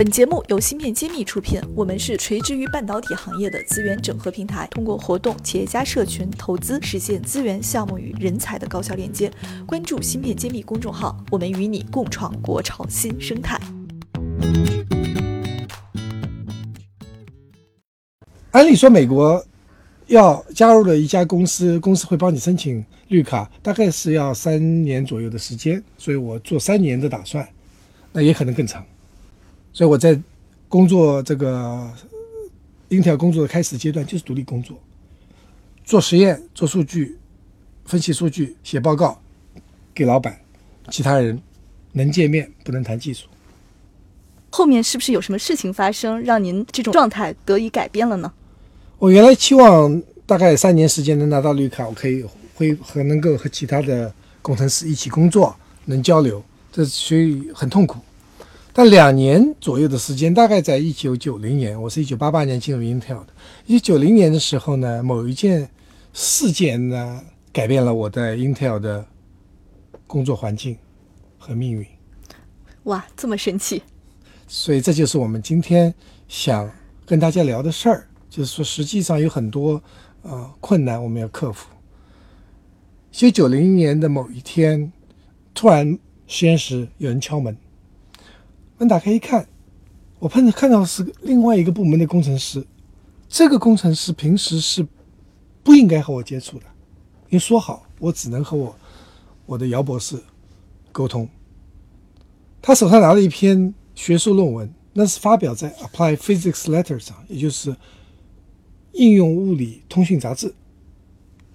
[0.00, 9.30] 本节目由芯片揭秘出品，我们是垂直于半导体行业的资源整合平台，通过活动、企业家社群、投资，实现资源、项目与人才的高效链接。
[9.66, 13.60] 关注芯片揭秘公众号，我们与你共创国潮新生态。
[18.52, 19.44] 按理说，美国
[20.06, 27.46] 要加入了一家公司，公司会帮你申请绿卡，大概是要三年左右的时间，所以我做三年的打算，
[28.12, 28.82] 那也可能更长。
[29.72, 30.18] 所以我在
[30.68, 31.90] 工作这个
[32.88, 34.78] Intel 工作的开始阶段就是独立工作，
[35.84, 37.16] 做实验、做数据、
[37.84, 39.20] 分析数据、写报告
[39.94, 40.38] 给老板，
[40.90, 41.40] 其他人
[41.92, 43.26] 能见面不能谈技术。
[44.50, 48.32] 后面是不是有什么事情发生，让您这种状态得以改变了呢？
[48.98, 52.24] 我原来期望大概三年时间能拿到绿卡，我可以
[52.54, 54.12] 会和能够和其他的
[54.42, 57.98] 工程师一起工作，能交流，这所以很痛苦。
[58.72, 63.28] 但两年左右的时间，大概在一九九零年，我是一九八八年进入 Intel 的。
[63.66, 65.68] 一九九零年的时候呢，某一件
[66.12, 67.20] 事件呢，
[67.52, 69.04] 改变了我在 Intel 的
[70.06, 70.76] 工作环境
[71.36, 71.84] 和命运。
[72.84, 73.82] 哇，这么神奇！
[74.46, 75.92] 所以这就是我们今天
[76.28, 76.70] 想
[77.04, 78.06] 跟大家聊的事儿。
[78.28, 79.82] 就是说，实际上有很多
[80.22, 81.68] 呃困难我们要克服。
[83.12, 84.92] 一九九零年的某一天，
[85.52, 87.56] 突然实验室有人敲门，
[88.80, 89.46] 门打开一看，
[90.18, 92.66] 我碰看到是另外一个部门的工程师。
[93.28, 94.84] 这个工程师平时是
[95.62, 96.64] 不应该和我接触的，
[97.28, 98.74] 因为说好我只能和我
[99.44, 100.18] 我的姚博士
[100.92, 101.28] 沟通。
[102.62, 107.76] 他手上拿了一篇学术论文，那是发表在《Applied Physics Letter》上，也就是
[108.92, 110.54] 应用物理通讯杂志。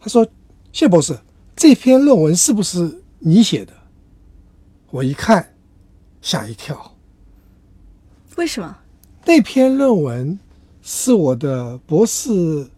[0.00, 0.26] 他说
[0.72, 1.16] ：“谢博士，
[1.54, 3.72] 这篇论文是不是你写的？”
[4.90, 5.54] 我一看，
[6.20, 6.91] 吓一跳。
[8.36, 8.78] 为什么？
[9.24, 10.38] 那篇论文
[10.82, 12.68] 是我的博士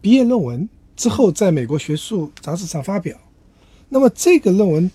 [0.00, 3.16] 毕业论文，之后在美国学术杂志上发表。
[3.88, 4.90] 那么这个论文，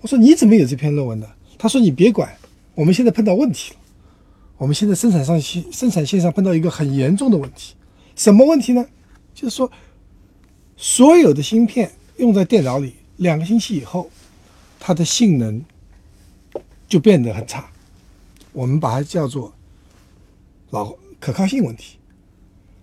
[0.00, 1.30] 我说你怎么有这篇论文的？
[1.58, 2.36] 他说：“你别管，
[2.74, 3.80] 我们现在碰到问题了。
[4.58, 7.74] 我们现在生产上线生产线上碰到一个很严重的问题。
[8.14, 8.84] 什么问题呢？
[9.34, 9.70] 就是说，
[10.76, 14.10] 所有的芯片用在电脑里，两个星期以后，
[14.78, 15.64] 它的性能
[16.86, 17.66] 就变得很差。
[18.56, 19.52] 我们把它叫做
[20.70, 21.98] 老可靠性问题。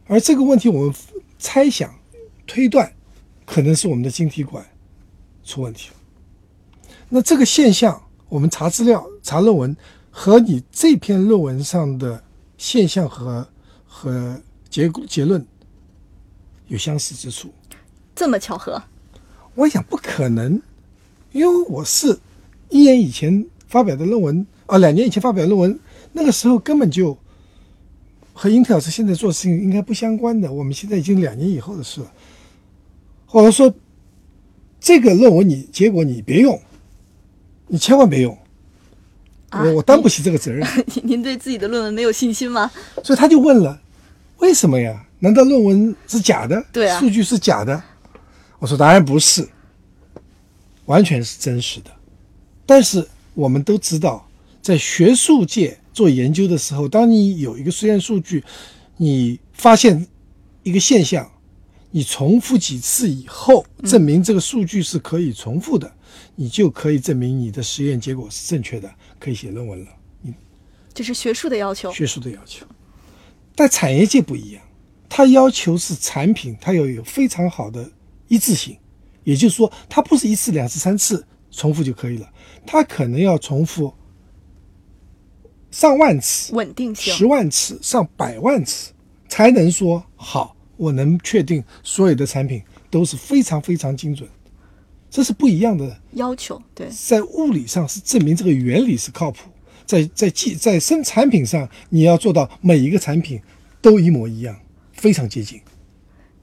[0.06, 0.94] 而这个问题，我们
[1.40, 1.92] 猜想、
[2.46, 2.94] 推断，
[3.44, 4.64] 可能是我们的晶体管
[5.44, 5.96] 出问题了。
[7.10, 8.00] 那这个现象。
[8.30, 9.78] 我们查资料、查论文，
[10.10, 12.24] 和你这篇论文上的
[12.58, 13.48] 现象和
[13.86, 14.42] 和
[14.72, 15.46] 结结论
[16.68, 17.54] 有相似之处。
[18.16, 18.82] 这么巧合？
[19.54, 20.60] 我想不可能，
[21.32, 22.20] 因为我是
[22.70, 25.80] 一年以前发表的论文，啊，两年以前发表论文，
[26.12, 27.18] 那个时候根本就
[28.34, 30.52] 和英特尔是现在做事情应该不相关的。
[30.52, 32.12] 我们现在已经两年以后的事了。
[33.26, 33.74] 或者说，
[34.80, 36.60] 这个论文你结果你别用。
[37.68, 38.38] 你千万别用，
[39.52, 40.68] 我我担不起这个责任。
[40.94, 42.70] 您您 对自己的论文没有信心吗？
[43.04, 43.82] 所以他就问了，
[44.38, 45.04] 为什么呀？
[45.20, 46.64] 难道论文是假的？
[46.72, 47.82] 对啊，数据是假的。
[48.60, 49.48] 我说当然不是，
[50.86, 51.90] 完全是真实的。
[52.66, 54.28] 但是我们都知道，
[54.64, 58.42] 在学术界做研究的时候，当你有一个实验数据，
[58.96, 60.08] 你发现
[60.64, 61.30] 一个现象，
[61.92, 65.94] 你重复几次以后，证明这个数据是可以重复的。
[66.36, 69.88] 你就可以证明你的实验结果是正确的，可以写论文了。
[70.22, 70.34] 你
[70.94, 72.66] 这是学术的要求，学术的要求。
[73.56, 74.64] 但产业界不一样，
[75.10, 77.92] 它要求是产品，它要有非常好的
[78.30, 78.78] 一致性，
[79.26, 82.32] 也就是说，它不是一次、两次、三次重复就可以了，
[82.66, 83.94] 它可能要重复
[85.74, 88.94] 上万次，稳定性十万次、上百万次，
[89.28, 92.62] 才能说好，我能确定所有的产品
[92.92, 94.30] 都是非常非常精准。
[95.10, 99.50] 这是不一样的要求，对，在物理上是证明这个原理是靠谱，
[99.84, 103.42] 在在技在生产品上，你要做到每一个产品
[103.82, 104.56] 都一模一样，
[104.92, 105.60] 非常接近。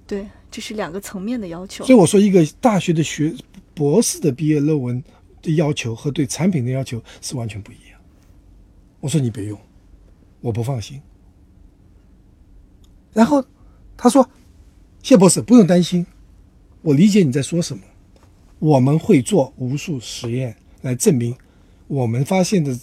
[0.08, 1.84] 对，这是两个层面的要求。
[1.84, 3.32] 所以我说，一个大学的学
[3.74, 5.00] 博士的毕业论文
[5.40, 7.99] 的要求和对产品的要求是完全不一样。
[9.00, 9.58] 我说你别用，
[10.40, 11.00] 我不放心。
[13.12, 13.44] 然后
[13.96, 14.30] 他说
[15.02, 16.06] ：“谢博士不用担心，
[16.82, 17.82] 我理解你在说什么。”
[18.60, 21.34] 我们会做无数实验来证明
[21.86, 22.78] 我们发现的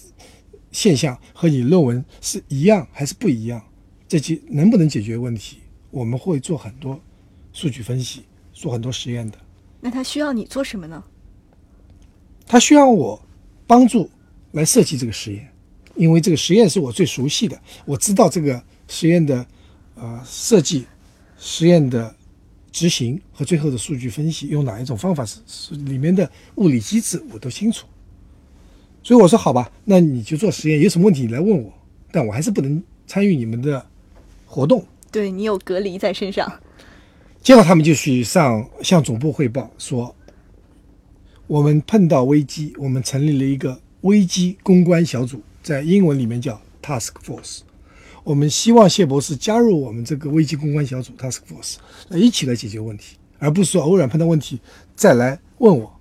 [0.72, 3.64] 现象和你论文是一样还是不一样，
[4.08, 5.60] 这解能不能解决问题？
[5.92, 7.00] 我们会做很多
[7.54, 9.38] 数据分析，做很多实验的。
[9.80, 11.04] 那他需要你做什么呢？
[12.48, 13.22] 他需要我
[13.68, 14.10] 帮助
[14.54, 15.54] 来设计这个实验，
[15.98, 19.46] 因为这个实验是我最熟悉的，我知道这个实验的
[19.96, 20.86] 呃设计、
[21.38, 22.16] 实验的
[22.72, 27.88] 执行和最后的数据分析用哪一种方法是是里面的物理机制我都清楚。
[29.04, 31.74] 所以我说好吧，那你就做实验，有什么问题你来问我，
[32.12, 33.86] 但我还是不能参与你们的
[34.46, 34.86] 活动。
[35.12, 36.52] 对你有隔离在身上。
[37.42, 40.14] 结果他们就去上向总部汇报说，
[41.48, 47.60] 我们碰到危机，我们成立了一个危机公关小组，在英文里面叫 Task Force。
[48.24, 51.76] 我们希望谢博士加入我们这个危机公关小组 Task Force，
[52.18, 54.62] 一起来解决问题，而不是说偶然碰到问题
[54.96, 56.00] 再来问我。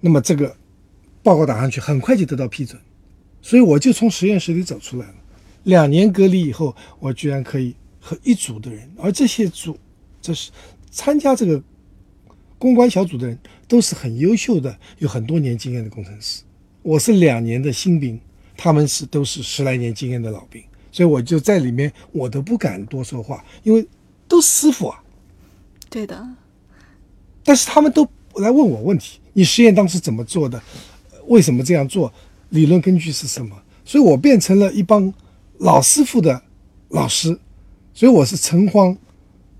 [0.00, 0.54] 那么这个
[1.22, 2.78] 报告打上去，很快就得到批准，
[3.40, 5.14] 所以我就从实验室里走出来了。
[5.62, 9.78] 两年隔离以后，我居然可以和一组的人，而这些组，
[10.20, 10.50] 这是
[10.90, 11.62] 参加这个
[12.58, 16.42] 公关小组的人，都是很优秀的，有很多年经验的工程师。
[16.82, 18.18] 我是两年的新兵，
[18.56, 23.86] 他们是都是十来年经验的老兵，所以我就在里面，我都不敢多说话，因为
[24.26, 25.02] 都是师傅啊。
[25.90, 26.28] 对的，
[27.42, 30.62] 但是他们都来问我问题：你实验当时怎么做的？
[31.26, 32.12] 为什么这样做？
[32.50, 33.54] 理论根据是什么？
[33.84, 35.12] 所以我变成了一帮
[35.58, 36.42] 老师傅的
[36.88, 37.38] 老师，
[37.92, 38.96] 所以我是诚惶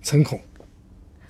[0.02, 0.40] 诚恐。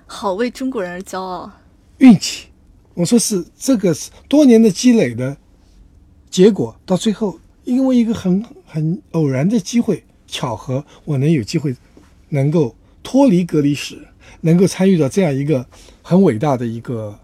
[0.05, 1.51] 好为中国人而骄傲。
[1.97, 2.47] 运气，
[2.93, 5.35] 我说是这个是多年的积累的
[6.29, 11.75] 结果，到最后因为一个很很偶然的机会巧合，我能有机会
[12.29, 14.07] 能够脱离隔离室，
[14.41, 15.65] 能够参与到这样一个
[16.01, 17.19] 很伟大的一个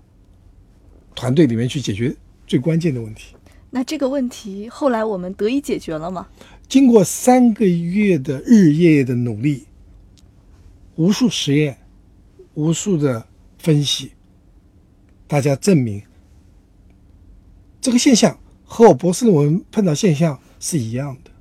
[1.13, 2.15] 团队里面去解决
[2.47, 3.35] 最关键的问题。
[3.69, 6.27] 那这个问题后来我们得以解决了吗？
[6.67, 9.65] 经过三个月的日夜的努力，
[10.95, 11.77] 无数实验，
[12.55, 13.27] 无数的
[13.59, 14.13] 分析，
[15.27, 16.01] 大家证明
[17.79, 21.31] 这个现象和我博士论文碰到现象是一样的。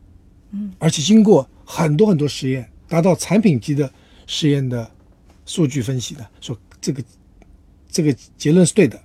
[0.53, 3.93] 嗯，而且经过很多很多实验，达到产品级的
[4.27, 4.89] 实验的
[5.45, 7.03] 数据分析的，说这个
[7.91, 9.01] 这个结论是对的。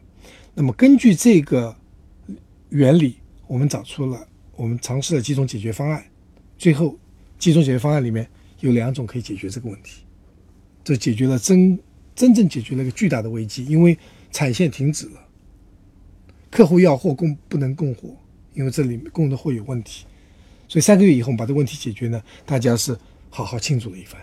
[0.54, 1.75] 那么根据这个
[2.69, 3.16] 原理，
[3.48, 6.06] 我们找出了我们尝试了几种解决方案，
[6.57, 6.98] 最后
[7.38, 8.30] 几种解决方案里面
[8.60, 10.04] 有两种可以解决这个问题，
[10.83, 11.80] 这解决了真
[12.13, 13.98] 真正解决了一个巨大的危机，因为
[14.31, 15.27] 产线停止了，
[16.51, 18.09] 客户要货供不能供货，
[18.53, 20.05] 因为这里供的货有问题，
[20.67, 22.97] 所以三个月以后我们把这个问题解决呢，大家是
[23.29, 24.19] 好好庆祝了一番。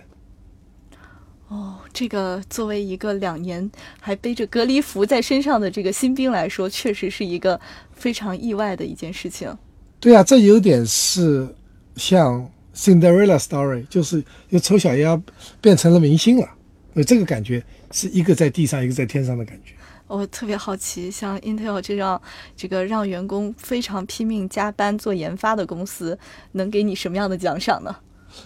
[1.49, 3.71] 哦，这个作为一个两年
[4.01, 7.61] 还背着隔离服在身上的这个新兵来说，确实是一个
[7.93, 9.57] 非常意外的一件事情。
[10.01, 11.49] 对啊，这有点是
[11.95, 15.23] 像 Cinderella story，就是由丑小鸭
[15.61, 16.49] 变成了明星了，
[16.95, 17.63] 有这个感觉
[17.93, 19.73] 是一个在地上，一个在天上的感觉。
[20.07, 22.21] 我特别好奇，像 Intel 这样
[22.57, 26.19] 这个让员工非常拼命加班做研发的公司，
[26.53, 27.97] 能给你什么样的奖赏呢？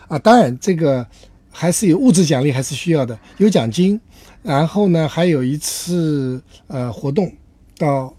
[0.09, 1.07] 啊，当然这个
[1.51, 4.01] 还是有物质奖励，还是需要的，有奖金，
[4.43, 7.31] 然后呢，还有一次呃活动，
[7.77, 8.15] 到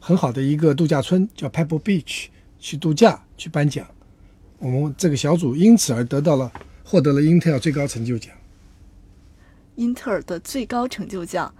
[0.00, 2.26] 很好的一个度假村叫 Pebble Beach
[2.58, 3.86] 去度假去颁奖，
[4.58, 6.50] 我们这个小组因此而得到了
[6.84, 8.34] 获得了 Intel 最高成就奖。
[9.76, 11.54] 英特尔的最高成就奖，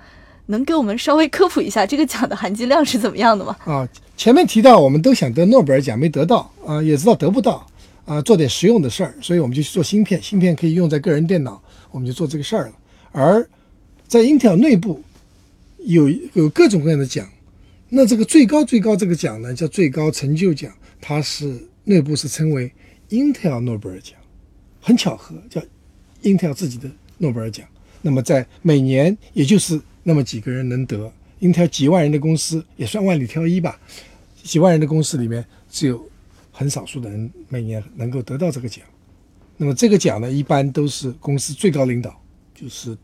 [0.47, 3.57] 能给我们稍微科普一下这个奖的含金量是怎么样的吗？
[3.65, 7.67] 啊，前面提到我们都想得诺贝尔奖，没得到啊，也知道得不到
[8.05, 12.73] 啊，做点实用的事儿，所以我们就去做芯片，芯片可以用在个人电脑，我们就做这个事儿了。
[13.13, 13.49] 而
[14.09, 15.03] 在 Intel 内部
[15.79, 17.29] 有有各种各样的奖，
[17.89, 22.71] 那这个最高最高这个奖呢，叫最高成就奖，它是内部是称为
[23.11, 24.17] Intel 诺贝尔奖，
[24.81, 25.63] 很巧合叫
[26.23, 27.67] Intel 自己的诺贝尔奖。
[28.01, 33.79] 那么在每年也就是那么几个人能得，Intel 几万人的公司也算万里挑一吧，
[34.43, 36.05] 几万人的公司里面只有
[36.51, 38.85] 很少数的人每年能够得到这个奖。
[39.57, 42.21] 那么这个奖呢，一般都是公司最高领导，
[42.55, 42.97] 就是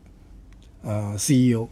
[0.81, 1.67] 呃 CEO、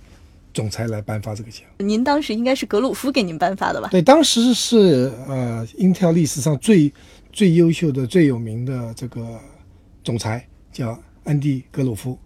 [0.54, 1.64] 总裁来颁发这个奖。
[1.80, 3.90] 您当时应该是格鲁夫给您颁发的吧？
[3.90, 6.94] 对，当时是呃 Intel 历史上最
[7.34, 9.40] 最优秀的、最有名的这个
[10.04, 12.18] 总裁叫安迪·格鲁夫。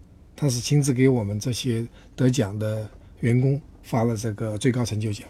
[0.42, 2.84] 他是亲自给我们这些得奖的
[3.20, 5.24] 员工发了这个最高成就奖。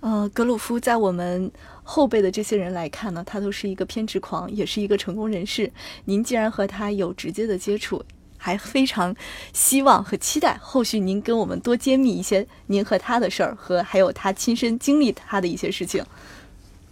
[0.00, 5.70] 呃，格鲁夫在我们后辈的这些人来看呢，他都是一个偏执狂，也是一个成功人士。
[6.06, 8.02] 您既然和他有直接的接触，
[8.38, 9.14] 还非常
[9.52, 16.02] 希望和期待后续您跟我们多揭秘一些您和他的事儿，和还有他亲身经历他的一些事情。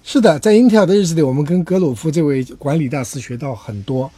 [0.05, 4.11] 是的，在 Intel 的日子里，我们跟格鲁夫这位管理大师学到很多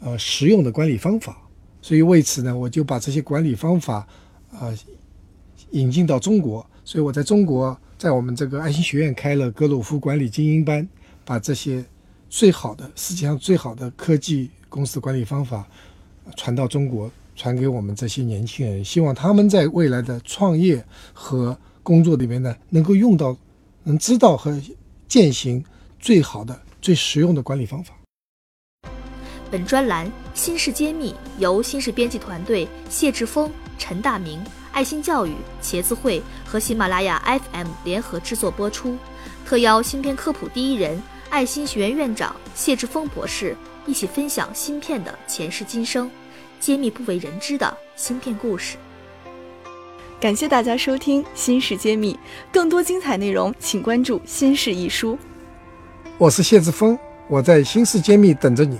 [0.00, 1.36] 呃实用的管理方法。
[1.82, 4.06] 所以为此呢，我就把这些管理方法，
[4.52, 4.72] 啊，
[5.72, 6.64] 引进到中国。
[6.84, 10.88] 所以我在中国，在我们这个爱心学院开了格鲁夫管理精英班，
[11.24, 11.84] 把这些
[12.30, 15.66] 最好的世界上最好的科技公司管理方法
[16.36, 23.36] 传到中国，传给我们这些年轻人，希望他们在未来的创业和工作里面呢，能够用到，
[23.82, 24.60] 能知道和
[25.08, 25.64] 践行
[25.98, 27.94] 最好的、最实用的管理方法。
[29.50, 37.22] 本专栏《新事揭秘》由新事编辑团队谢志峰、陈大明、爱心教育、茄子会和喜马拉雅
[37.52, 38.96] FM 联合制作播出，
[39.44, 43.54] 特邀芯片科普第一人、爱心学院院长谢志峰博士
[43.86, 46.10] 一起分享芯片的前世今生，
[46.58, 48.78] 揭秘不为人知的芯片故事。
[50.18, 52.14] 感谢大家收听《新事揭秘》，
[52.50, 55.12] 更多精彩内容请关注《新事一书》。
[56.16, 56.98] 我是谢志峰，
[57.28, 58.78] 我在《新事揭秘》等着你。